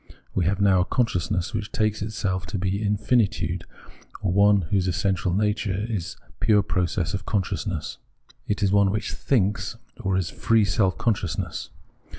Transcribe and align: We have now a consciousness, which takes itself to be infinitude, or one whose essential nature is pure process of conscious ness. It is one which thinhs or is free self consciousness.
We 0.33 0.45
have 0.45 0.59
now 0.59 0.79
a 0.81 0.85
consciousness, 0.85 1.53
which 1.53 1.71
takes 1.71 2.01
itself 2.01 2.47
to 2.47 2.57
be 2.57 2.81
infinitude, 2.81 3.65
or 4.23 4.31
one 4.33 4.61
whose 4.71 4.87
essential 4.87 5.31
nature 5.31 5.85
is 5.87 6.17
pure 6.39 6.63
process 6.63 7.13
of 7.13 7.27
conscious 7.27 7.67
ness. 7.67 7.99
It 8.47 8.63
is 8.63 8.71
one 8.71 8.89
which 8.89 9.13
thinhs 9.13 9.75
or 9.99 10.17
is 10.17 10.31
free 10.31 10.65
self 10.65 10.97
consciousness. 10.97 11.69